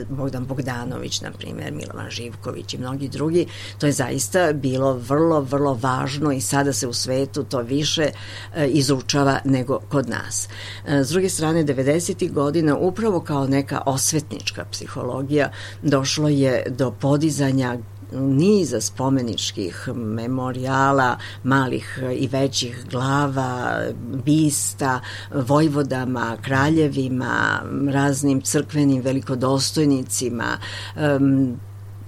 Bogdan 0.09 0.45
Bogdanović, 0.45 1.21
na 1.21 1.31
primjer, 1.31 1.73
Milovan 1.73 2.09
Živković 2.09 2.73
i 2.73 2.77
mnogi 2.77 3.07
drugi, 3.07 3.45
to 3.77 3.85
je 3.85 3.91
zaista 3.91 4.53
bilo 4.53 4.93
vrlo, 4.93 5.41
vrlo 5.41 5.73
važno 5.81 6.31
i 6.31 6.41
sada 6.41 6.73
se 6.73 6.87
u 6.87 6.93
svetu 6.93 7.43
to 7.43 7.61
više 7.61 8.09
e, 8.55 8.67
izučava 8.67 9.39
nego 9.45 9.79
kod 9.89 10.09
nas. 10.09 10.49
E, 10.87 11.03
s 11.03 11.09
druge 11.09 11.29
strane, 11.29 11.63
90. 11.63 12.31
godina 12.31 12.77
upravo 12.77 13.19
kao 13.19 13.47
neka 13.47 13.81
osveta 13.85 14.18
osvetnička 14.19 14.65
psihologija 14.71 15.51
došlo 15.81 16.29
je 16.29 16.63
do 16.69 16.91
podizanja 16.91 17.77
niza 18.11 18.81
spomeničkih 18.81 19.89
memorijala, 19.95 21.17
malih 21.43 21.99
i 22.13 22.27
većih 22.27 22.85
glava, 22.91 23.81
bista, 24.25 24.99
vojvodama, 25.33 26.37
kraljevima, 26.41 27.61
raznim 27.91 28.41
crkvenim 28.41 29.01
velikodostojnicima, 29.01 30.57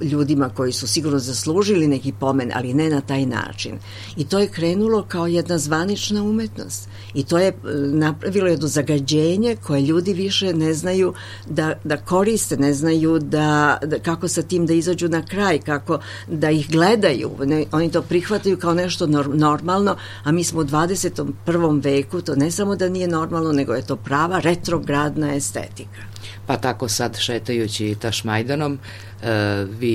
ljudima 0.02 0.50
koji 0.50 0.72
su 0.72 0.88
sigurno 0.88 1.20
zaslužili 1.20 1.88
neki 1.88 2.12
pomen, 2.20 2.52
ali 2.56 2.74
ne 2.74 2.90
na 2.90 3.02
taj 3.02 3.26
način. 3.26 3.80
I 4.18 4.26
to 4.26 4.40
je 4.40 4.48
krenulo 4.48 5.06
kao 5.08 5.28
jedna 5.28 5.58
zvanična 5.58 6.24
umetnost. 6.24 6.90
I 7.14 7.24
to 7.24 7.38
je 7.38 7.48
e, 7.48 7.54
napravilo 7.76 8.48
jedno 8.48 8.68
zagađenje 8.68 9.56
koje 9.56 9.82
ljudi 9.82 10.14
više 10.14 10.54
ne 10.54 10.74
znaju 10.74 11.14
da, 11.48 11.74
da 11.84 11.98
koriste, 11.98 12.58
ne 12.58 12.74
znaju 12.74 13.20
da, 13.20 13.78
da 13.86 14.00
kako 14.00 14.28
sa 14.28 14.42
tim 14.42 14.66
da 14.66 14.74
izađu 14.74 15.10
na 15.10 15.26
kraj, 15.26 15.60
kako 15.60 16.00
da 16.28 16.50
ih 16.50 16.72
gledaju. 16.72 17.32
Ne, 17.46 17.66
oni 17.72 17.92
to 17.92 18.02
prihvataju 18.02 18.58
kao 18.58 18.74
nešto 18.74 19.08
normalno, 19.34 19.96
a 20.24 20.32
mi 20.32 20.44
smo 20.44 20.60
u 20.60 20.64
21. 20.64 21.84
veku, 21.84 22.22
to 22.22 22.36
ne 22.36 22.52
samo 22.52 22.76
da 22.76 22.90
nije 22.90 23.08
normalno, 23.08 23.52
nego 23.52 23.74
je 23.74 23.86
to 23.86 23.96
prava 23.96 24.40
retrogradna 24.40 25.36
estetika. 25.36 26.12
Pa 26.48 26.58
tako 26.58 26.88
sad 26.90 27.18
šetajući 27.20 27.96
Tašmajdanom, 28.02 28.80
e, 29.24 29.66
vi 29.80 29.91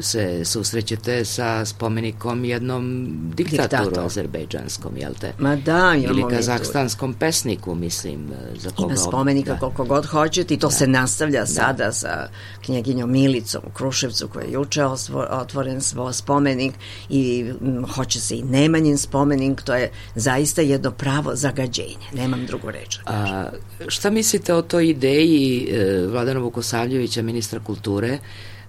se 0.00 0.44
susrećete 0.44 1.24
sa 1.24 1.64
spomenikom 1.64 2.44
jednom 2.44 3.06
diktatoru 3.34 3.84
Diktator. 3.84 4.04
azerbejdžanskom, 4.06 4.96
jel 4.96 5.12
te? 5.20 5.32
Ma 5.38 5.56
da, 5.56 5.94
Ili 5.96 6.24
kazahstanskom 6.30 7.14
pesniku, 7.14 7.74
mislim. 7.74 8.28
Za 8.56 8.70
koga 8.70 8.92
Ima 8.94 8.96
spomenika 8.96 9.52
da. 9.52 9.58
koliko 9.58 9.84
god 9.84 10.06
hoćete 10.06 10.54
i 10.54 10.58
to 10.58 10.66
da. 10.66 10.72
se 10.72 10.86
nastavlja 10.86 11.40
da. 11.40 11.46
sada 11.46 11.92
sa 11.92 12.28
knjeginjom 12.64 13.10
Milicom 13.12 13.60
u 13.66 13.70
Kruševcu 13.70 14.28
koja 14.28 14.44
je 14.44 14.52
juče 14.52 14.84
otvoren 15.30 15.80
svoj 15.80 16.12
spomenik 16.12 16.74
i 17.08 17.52
m, 17.60 17.84
hoće 17.94 18.20
se 18.20 18.36
i 18.36 18.42
Nemanjin 18.42 18.98
spomenik, 18.98 19.62
to 19.62 19.74
je 19.74 19.90
zaista 20.14 20.62
jedno 20.62 20.90
pravo 20.90 21.30
zagađenje, 21.34 22.06
nemam 22.12 22.46
drugu 22.46 22.70
reč. 22.70 22.98
Da 22.98 23.12
A, 23.12 23.50
šta 23.88 24.10
mislite 24.10 24.54
o 24.54 24.62
toj 24.62 24.88
ideji 24.88 25.68
e, 25.70 26.06
Vladana 26.06 26.40
Vukosavljevića, 26.40 27.22
ministra 27.22 27.60
kulture, 27.60 28.18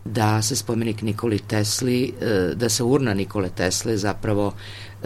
da 0.05 0.41
se 0.41 0.55
spomenik 0.55 1.01
Nikoli 1.01 1.39
Tesli, 1.39 2.13
e, 2.21 2.55
da 2.55 2.69
se 2.69 2.83
urna 2.83 3.13
Nikole 3.13 3.49
Tesle 3.49 3.97
zapravo 3.97 4.53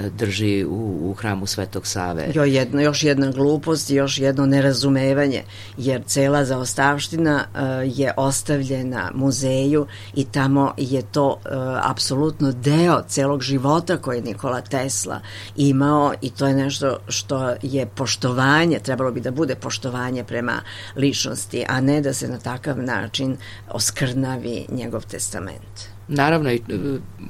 drži 0.09 0.65
u, 0.65 1.09
u 1.09 1.13
hramu 1.13 1.45
Svetog 1.45 1.87
Save. 1.87 2.27
Jo, 2.33 2.43
jedno, 2.43 2.81
još 2.81 3.03
jedna 3.03 3.31
glupost 3.31 3.89
još 3.89 4.17
jedno 4.17 4.45
nerazumevanje, 4.45 5.43
jer 5.77 6.03
cela 6.05 6.45
zaostavština 6.45 7.45
uh, 7.53 7.59
je 7.97 8.13
ostavljena 8.17 9.11
muzeju 9.13 9.87
i 10.15 10.25
tamo 10.25 10.73
je 10.77 11.01
to 11.01 11.39
apsolutno 11.83 12.51
deo 12.51 13.01
celog 13.07 13.41
života 13.41 13.97
koje 13.97 14.17
je 14.17 14.21
Nikola 14.21 14.61
Tesla 14.61 15.19
imao 15.55 16.13
i 16.21 16.29
to 16.29 16.47
je 16.47 16.53
nešto 16.53 16.97
što 17.07 17.55
je 17.61 17.85
poštovanje, 17.85 18.79
trebalo 18.79 19.11
bi 19.11 19.21
da 19.21 19.31
bude 19.31 19.55
poštovanje 19.55 20.23
prema 20.23 20.61
ličnosti, 20.95 21.65
a 21.67 21.81
ne 21.81 22.01
da 22.01 22.13
se 22.13 22.27
na 22.27 22.37
takav 22.37 22.77
način 22.77 23.37
oskrnavi 23.71 24.65
njegov 24.69 24.88
testament. 24.99 25.89
Naravno, 26.07 26.49
e, 26.49 26.59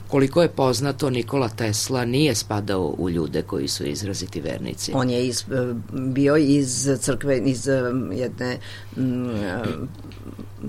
koliko 0.07 0.41
je 0.41 0.49
poznato, 0.49 1.09
Nikola 1.09 1.49
Tesla 1.49 2.05
nije 2.05 2.35
spadao 2.35 2.95
u 2.97 3.09
ljude 3.09 3.41
koji 3.41 3.67
su 3.67 3.85
izraziti 3.85 4.41
vernici. 4.41 4.91
On 4.95 5.09
je 5.09 5.27
iz, 5.27 5.41
e, 5.41 5.73
bio 5.91 6.37
iz 6.37 6.89
crkve, 6.99 7.37
iz 7.37 7.67
e, 7.67 7.81
jedne 8.11 8.57
m, 8.97 9.87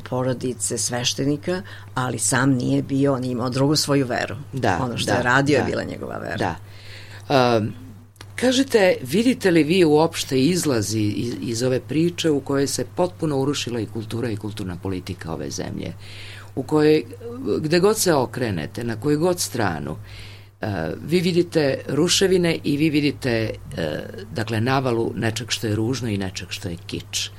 porodice 0.09 0.79
sveštenika, 0.79 1.63
ali 1.95 2.19
sam 2.19 2.51
nije 2.51 2.83
bio, 2.83 3.15
on 3.15 3.25
je 3.25 3.31
imao 3.31 3.51
drugu 3.51 3.77
svoju 3.77 4.07
veru. 4.07 4.37
Da, 4.53 4.79
ono 4.83 4.99
što 4.99 5.13
da, 5.13 5.17
je 5.17 5.23
radio 5.23 5.59
da, 5.59 5.65
je 5.65 5.71
bila 5.71 5.85
njegova 5.85 6.19
vera. 6.19 6.37
Da. 6.37 6.57
Um, 7.59 7.73
Kažete, 8.41 8.97
vidite 9.03 9.51
li 9.51 9.63
vi 9.63 9.85
uopšte 9.85 10.41
izlazi 10.41 11.01
iz, 11.01 11.35
iz 11.41 11.63
ove 11.63 11.81
priče 11.81 12.31
u 12.31 12.41
kojoj 12.41 12.67
se 12.67 12.85
potpuno 12.97 13.39
urušila 13.39 13.81
i 13.81 13.87
kultura 13.87 14.31
i 14.31 14.37
kulturna 14.37 14.77
politika 14.77 15.33
ove 15.33 15.51
zemlje? 15.51 15.93
U 16.55 16.63
kojoj, 16.63 17.05
gde 17.61 17.81
god 17.81 17.99
se 17.99 18.15
okrenete, 18.15 18.85
na 18.85 19.01
koju 19.01 19.19
god 19.19 19.41
stranu, 19.41 19.91
uh, 19.93 20.69
vi 21.07 21.21
vidite 21.21 21.79
ruševine 21.89 22.59
i 22.65 22.77
vi 22.77 22.91
vidite, 22.91 23.51
uh, 23.51 23.79
dakle, 24.35 24.61
navalu 24.61 25.13
nečeg 25.17 25.51
što 25.51 25.67
je 25.67 25.77
ružno 25.77 26.09
i 26.09 26.19
nečeg 26.19 26.49
što 26.51 26.69
je 26.69 26.77
kič. 26.87 27.31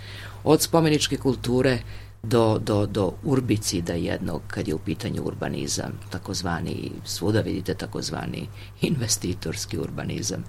Od 0.43 0.61
spomeničke 0.61 1.17
kulture 1.17 1.79
do, 2.23 2.59
do, 2.59 2.85
do 2.85 3.13
urbicida 3.23 3.93
jednog, 3.93 4.41
kad 4.47 4.67
je 4.67 4.75
u 4.75 4.79
pitanju 4.79 5.23
urbanizam, 5.23 5.99
takozvani, 6.09 6.91
svuda 7.05 7.41
vidite 7.41 7.73
takozvani 7.73 8.47
investitorski 8.81 9.77
urbanizam. 9.77 10.43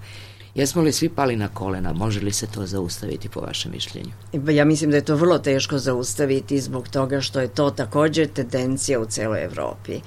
Jesmo 0.55 0.81
li 0.81 0.91
svi 0.91 1.09
pali 1.09 1.35
na 1.35 1.47
kolena? 1.47 1.93
Može 1.93 2.19
li 2.19 2.31
se 2.31 2.47
to 2.47 2.65
zaustaviti 2.65 3.29
po 3.29 3.41
vašem 3.41 3.71
mišljenju? 3.71 4.11
Ja 4.51 4.65
mislim 4.65 4.91
da 4.91 4.97
je 4.97 5.05
to 5.05 5.15
vrlo 5.15 5.39
teško 5.39 5.77
zaustaviti 5.77 6.59
zbog 6.61 6.87
toga 6.87 7.21
što 7.21 7.39
je 7.39 7.47
to 7.47 7.69
takođe 7.69 8.27
tendencija 8.27 8.99
u 8.99 9.05
celoj 9.05 9.43
Evropi. 9.43 9.99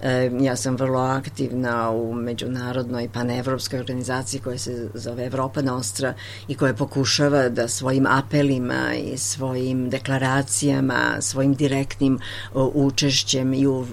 E, 0.00 0.30
ja 0.40 0.56
sam 0.56 0.76
vrlo 0.76 1.00
aktivna 1.00 1.90
u 1.90 2.14
međunarodnoj 2.14 3.08
panevropskoj 3.12 3.78
organizaciji 3.78 4.40
koja 4.40 4.58
se 4.58 4.88
zove 4.94 5.26
Evropa 5.26 5.62
Nostra 5.62 6.14
i 6.48 6.54
koja 6.54 6.74
pokušava 6.74 7.48
da 7.48 7.68
svojim 7.68 8.06
apelima 8.06 8.94
i 8.94 9.18
svojim 9.18 9.90
deklaracijama, 9.90 11.16
svojim 11.20 11.54
direktnim 11.54 12.18
učešćem 12.54 13.54
i 13.54 13.66
u 13.66 13.86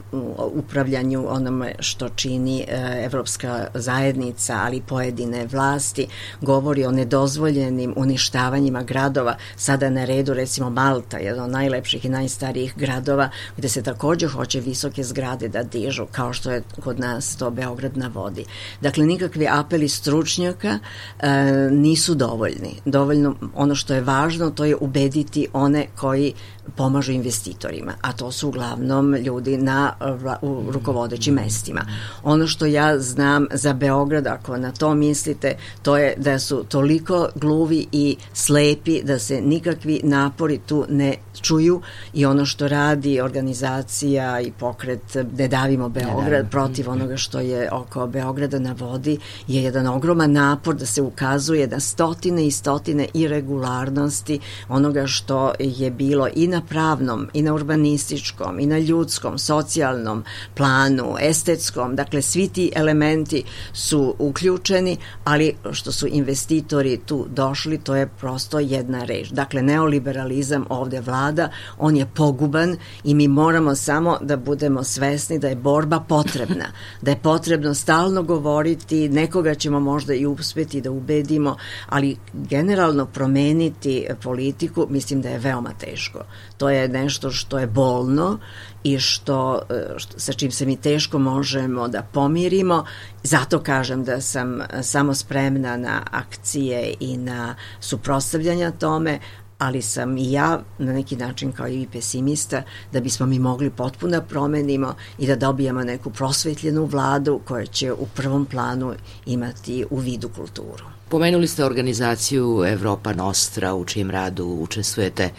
upravljanju 0.54 1.25
onome 1.30 1.75
što 1.80 2.10
čini 2.10 2.66
e, 2.68 3.01
Evropska 3.06 3.68
zajednica, 3.74 4.60
ali 4.63 4.82
pojedine 4.82 5.46
vlasti 5.51 5.99
vesti 6.00 6.08
govori 6.41 6.86
o 6.86 6.91
nedozvoljenim 6.91 7.94
uništavanjima 7.98 8.84
gradova. 8.84 9.36
Sada 9.56 9.89
na 9.89 10.06
redu 10.06 10.34
recimo 10.34 10.70
Malta, 10.70 11.18
jedan 11.18 11.44
od 11.44 11.51
najlepših 11.51 12.06
i 12.06 12.10
najstarijih 12.10 12.74
gradova 12.77 13.29
gde 13.58 13.70
se 13.70 13.84
takođe 13.84 14.27
hoće 14.27 14.60
visoke 14.60 15.03
zgrade 15.03 15.48
da 15.48 15.63
dižu 15.63 16.06
kao 16.12 16.34
što 16.34 16.51
je 16.51 16.63
kod 16.84 17.00
nas 17.00 17.36
to 17.36 17.50
Beograd 17.50 17.98
na 17.98 18.08
vodi. 18.13 18.46
Dakle, 18.82 19.06
nikakvi 19.06 19.48
apeli 19.50 19.89
stručnjaka 19.89 20.79
e, 21.20 21.29
nisu 21.72 22.15
dovoljni. 22.15 22.75
Dovoljno 22.86 23.36
ono 23.56 23.75
što 23.75 23.94
je 23.94 24.01
važno 24.01 24.50
to 24.50 24.65
je 24.65 24.75
ubediti 24.75 25.48
one 25.53 25.88
koji 25.96 26.34
pomažu 26.76 27.12
investitorima, 27.12 27.94
a 28.02 28.14
to 28.14 28.32
su 28.32 28.48
uglavnom 28.48 29.16
ljudi 29.16 29.58
na 29.58 29.94
u 30.42 30.64
rukovodećim 30.72 31.34
mestima. 31.34 31.82
Ono 32.24 32.48
što 32.48 32.66
ja 32.66 33.00
znam 33.00 33.48
za 33.52 33.74
Beograd, 33.74 34.28
ako 34.28 34.58
na 34.58 34.72
to 34.72 34.96
mislite, 34.96 35.56
to 35.82 35.98
je 35.98 36.14
da 36.18 36.40
su 36.40 36.64
toliko 36.70 37.30
gluvi 37.36 37.88
i 37.92 38.18
slepi 38.34 39.04
da 39.04 39.20
se 39.20 39.42
nikakvi 39.42 40.02
napori 40.04 40.60
tu 40.68 40.86
ne 40.90 41.16
čuju 41.42 41.82
i 42.14 42.26
ono 42.26 42.46
što 42.46 42.68
radi 42.68 43.22
organizacija 43.22 44.42
i 44.42 44.52
pokret 44.52 45.18
Ne 45.38 45.48
davimo 45.48 45.90
Beograd 45.90 46.44
ne 46.44 46.50
protiv 46.50 46.90
onoga 46.90 47.18
što 47.18 47.40
je 47.40 47.72
oko 47.72 48.08
Beograda 48.08 48.60
na 48.60 48.76
vodi 48.80 49.18
je 49.48 49.64
jedan 49.64 49.88
ogroman 49.88 50.32
napor 50.32 50.76
da 50.76 50.86
se 50.86 51.02
ukazuje 51.02 51.68
na 51.68 51.80
stotine 51.80 52.48
i 52.48 52.52
stotine 52.52 53.08
irregularnosti 53.14 54.40
onoga 54.70 55.08
što 55.08 55.54
je 55.60 55.92
bilo 55.92 56.28
i 56.36 56.48
na 56.48 56.59
pravnom 56.62 57.28
i 57.34 57.42
na 57.42 57.54
urbanističkom 57.54 58.60
i 58.60 58.66
na 58.66 58.78
ljudskom, 58.78 59.38
socijalnom 59.38 60.24
planu, 60.56 61.16
estetskom, 61.20 61.96
dakle 61.96 62.22
svi 62.22 62.48
ti 62.48 62.72
elementi 62.75 63.44
su 63.74 64.16
uključeni, 64.20 64.98
ali 65.24 65.56
što 65.72 65.92
su 65.92 66.08
investitori 66.08 67.00
tu 67.06 67.25
došli, 67.30 67.78
to 67.78 67.96
je 67.96 68.08
prosto 68.08 68.60
jedna 68.60 69.04
reč. 69.04 69.30
Dakle, 69.30 69.62
neoliberalizam 69.62 70.66
ovde 70.70 71.01
vlada, 71.01 71.50
on 71.78 71.98
je 71.98 72.06
poguban 72.16 72.78
i 73.04 73.16
mi 73.16 73.28
moramo 73.28 73.75
samo 73.75 74.18
da 74.22 74.38
budemo 74.38 74.84
svesni 74.84 75.39
da 75.39 75.48
je 75.48 75.56
borba 75.56 76.00
potrebna, 76.00 76.66
da 77.01 77.12
je 77.12 77.20
potrebno 77.24 77.74
stalno 77.74 78.24
govoriti, 78.24 79.10
nekoga 79.10 79.56
ćemo 79.56 79.80
možda 79.80 80.13
i 80.13 80.25
uspeti 80.25 80.82
da 80.82 80.92
ubedimo, 80.92 81.56
ali 81.89 82.18
generalno 82.34 83.06
promeniti 83.06 84.08
politiku 84.24 84.88
mislim 84.89 85.22
da 85.22 85.30
je 85.30 85.39
veoma 85.39 85.72
teško. 85.80 86.20
To 86.58 86.70
je 86.70 86.88
nešto 86.88 87.32
što 87.32 87.60
je 87.60 87.68
bolno 87.68 88.39
i 88.84 89.00
što, 89.00 89.62
što 89.98 90.20
sa 90.20 90.34
čim 90.34 90.51
se 90.51 90.65
mi 90.65 90.75
teško 90.75 91.20
možemo 91.20 91.88
da 91.88 92.01
pomirimo. 92.01 92.86
Zato 93.24 93.60
kažem 93.60 94.03
da 94.03 94.22
sam 94.22 94.60
samo 94.82 95.13
spremna 95.13 95.77
na 95.77 96.01
akcije 96.12 96.94
i 97.00 97.18
na 97.18 97.56
suprostavljanja 97.79 98.72
tome, 98.72 99.20
ali 99.60 99.82
sam 99.82 100.18
i 100.18 100.32
ja 100.32 100.60
na 100.77 100.94
neki 100.94 101.15
način 101.15 101.51
kao 101.51 101.68
i 101.68 101.88
pesimista 101.91 102.63
da 102.91 103.00
bismo 103.00 103.25
mi 103.25 103.39
mogli 103.39 103.70
potpuno 103.70 104.12
da 104.12 104.22
promenimo 104.22 104.96
i 105.18 105.27
da 105.27 105.36
dobijemo 105.36 105.84
neku 105.84 106.10
prosvetljenu 106.10 106.86
vladu 106.86 107.41
koja 107.46 107.65
će 107.65 107.94
u 107.94 108.06
prvom 108.15 108.46
planu 108.46 108.94
imati 109.25 109.86
u 109.89 109.98
vidu 109.98 110.29
kulturu. 110.29 110.84
Pomenuli 111.10 111.48
ste 111.48 111.65
organizaciju 111.65 112.63
Evropa 112.68 113.13
Nostra 113.13 113.74
u 113.75 113.86
čijem 113.86 114.12
radu 114.12 114.46
učestvujete. 114.46 115.29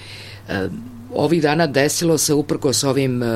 E, 0.48 0.68
ovih 1.14 1.42
dana 1.42 1.66
desilo 1.66 2.18
se 2.18 2.34
uprko 2.34 2.72
s 2.72 2.84
ovim 2.84 3.22
e, 3.22 3.26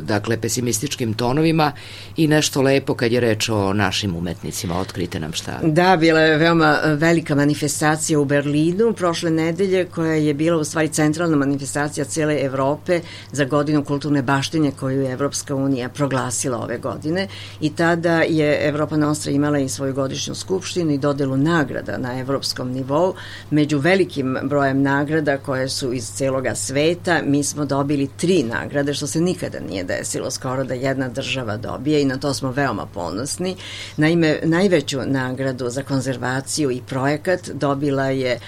dakle 0.00 0.36
pesimističkim 0.40 1.14
tonovima 1.14 1.72
i 2.16 2.26
nešto 2.28 2.62
lepo 2.62 2.94
kad 2.94 3.12
je 3.12 3.20
reč 3.20 3.48
o 3.48 3.72
našim 3.72 4.16
umetnicima 4.16 4.78
otkrite 4.80 5.20
nam 5.20 5.32
šta. 5.32 5.58
Da 5.62 5.96
bila 5.96 6.20
je 6.20 6.38
veoma 6.38 6.78
velika 6.84 7.34
manifestacija 7.34 8.20
u 8.20 8.24
Berlinu 8.24 8.92
prošle 8.92 9.30
nedelje 9.30 9.84
koja 9.84 10.14
je 10.14 10.34
bila 10.34 10.58
u 10.58 10.64
stvari 10.64 10.88
centralna 10.88 11.36
manifestacija 11.36 12.04
cele 12.04 12.40
Evrope 12.40 13.00
za 13.32 13.44
godinu 13.44 13.84
kulturne 13.84 14.22
baštinje 14.22 14.72
koju 14.80 15.02
je 15.02 15.12
Evropska 15.12 15.54
unija 15.54 15.88
proglasila 15.88 16.58
ove 16.58 16.78
godine. 16.78 17.28
I 17.60 17.70
tada 17.70 18.22
je 18.22 18.68
Evropa 18.68 18.96
Nostra 18.96 19.32
imala 19.32 19.58
i 19.58 19.68
svoju 19.68 19.94
godišnju 19.94 20.34
skupštinu 20.34 20.90
i 20.90 20.98
dodelu 20.98 21.36
nagrada 21.36 21.98
na 21.98 22.20
evropskom 22.20 22.70
nivou. 22.70 23.14
Među 23.50 23.78
velikim 23.78 24.38
brojem 24.42 24.82
nagrada 24.82 25.38
koje 25.38 25.68
su 25.68 25.92
iz 25.92 26.10
celoga 26.12 26.54
sveta 26.54 27.13
puta 27.14 27.30
mi 27.30 27.44
smo 27.44 27.64
dobili 27.64 28.08
tri 28.16 28.42
nagrade, 28.42 28.94
što 28.94 29.06
se 29.06 29.20
nikada 29.20 29.60
nije 29.60 29.84
desilo 29.84 30.30
skoro 30.30 30.64
da 30.64 30.74
jedna 30.74 31.08
država 31.08 31.56
dobije 31.56 32.02
i 32.02 32.04
na 32.04 32.16
to 32.16 32.34
smo 32.34 32.50
veoma 32.50 32.86
ponosni. 32.86 33.56
Naime, 33.96 34.40
najveću 34.42 34.98
nagradu 35.06 35.70
za 35.70 35.82
konzervaciju 35.82 36.70
i 36.70 36.82
projekat 36.86 37.48
dobila 37.48 38.04
je 38.04 38.38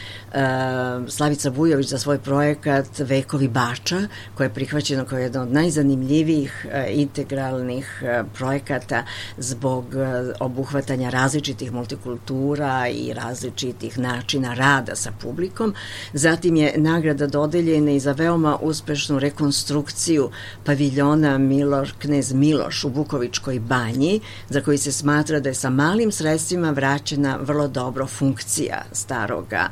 Slavica 1.08 1.50
Bujović 1.50 1.88
za 1.88 1.98
svoj 1.98 2.18
projekat 2.18 2.86
Vekovi 2.98 3.48
Bača, 3.48 4.00
koje 4.34 4.44
je 4.44 4.54
prihvaćeno 4.54 5.04
kao 5.04 5.18
jedan 5.18 5.42
od 5.42 5.52
najzanimljivijih 5.52 6.66
uh, 6.66 6.98
integralnih 6.98 8.02
uh, 8.02 8.26
projekata 8.34 9.04
zbog 9.38 9.84
uh, 9.84 10.02
obuhvatanja 10.40 11.10
različitih 11.10 11.72
multikultura 11.72 12.88
i 12.88 13.12
različitih 13.12 13.98
načina 13.98 14.54
rada 14.54 14.96
sa 14.96 15.12
publikom. 15.22 15.74
Zatim 16.12 16.56
je 16.56 16.74
nagrada 16.76 17.26
dodeljena 17.26 17.90
i 17.90 18.00
za 18.00 18.12
veoma 18.12 18.58
uspešnu 18.62 19.18
rekonstrukciju 19.18 20.30
paviljona 20.64 21.38
Miloš, 21.38 21.92
knez 21.98 22.32
Miloš 22.32 22.84
u 22.84 22.90
Bukovičkoj 22.90 23.60
banji, 23.60 24.20
za 24.48 24.60
koji 24.60 24.78
se 24.78 24.92
smatra 24.92 25.40
da 25.40 25.48
je 25.48 25.54
sa 25.54 25.70
malim 25.70 26.12
sredstvima 26.12 26.70
vraćena 26.70 27.38
vrlo 27.40 27.68
dobro 27.68 28.06
funkcija 28.06 28.84
staroga 28.92 29.68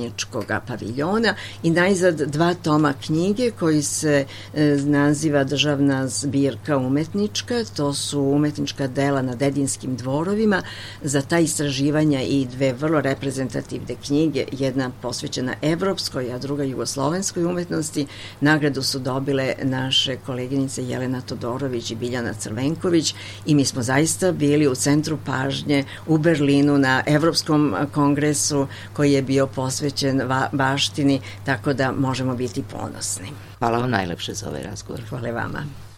banjičkog 0.00 0.44
paviljona 0.66 1.34
i 1.62 1.70
najzad 1.70 2.14
dva 2.16 2.54
toma 2.54 2.92
knjige 3.06 3.50
koji 3.50 3.82
se 3.82 4.24
e, 4.54 4.76
naziva 4.84 5.44
državna 5.44 6.08
zbirka 6.08 6.76
umetnička, 6.76 7.64
to 7.76 7.94
su 7.94 8.20
umetnička 8.20 8.86
dela 8.86 9.22
na 9.22 9.34
dedinskim 9.34 9.96
dvorovima, 9.96 10.62
za 11.02 11.22
ta 11.22 11.38
istraživanja 11.38 12.22
i 12.22 12.46
dve 12.46 12.72
vrlo 12.72 13.00
reprezentativne 13.00 13.94
knjige, 14.06 14.44
jedna 14.52 14.90
posvećena 15.02 15.54
evropskoj, 15.62 16.32
a 16.32 16.38
druga 16.38 16.64
jugoslovenskoj 16.64 17.44
umetnosti, 17.44 18.06
Nagradu 18.40 18.82
su 18.82 18.98
dobile 18.98 19.54
naše 19.62 20.16
koleginice 20.26 20.84
Jelena 20.84 21.20
Todorović 21.20 21.90
i 21.90 21.94
Biljana 21.94 22.32
Crvenković 22.32 23.14
i 23.46 23.54
mi 23.54 23.64
smo 23.64 23.82
zaista 23.82 24.32
bili 24.32 24.68
u 24.68 24.74
centru 24.74 25.18
pažnje 25.26 25.84
u 26.06 26.18
Berlinu 26.18 26.78
na 26.78 27.02
Evropskom 27.06 27.74
kongresu 27.94 28.66
koji 28.92 29.12
je 29.12 29.22
bio 29.22 29.46
posvećen 29.46 29.79
baštini, 30.52 31.20
tako 31.44 31.72
da 31.72 31.92
možemo 31.92 32.34
biti 32.36 32.62
ponosni. 32.62 33.28
Hvala 33.58 33.78
vam 33.78 33.90
najlepše 33.90 34.34
za 34.34 34.48
ovaj 34.48 34.62
razgovor. 34.62 35.02
Hvala 35.08 35.28
vama. 35.32 35.89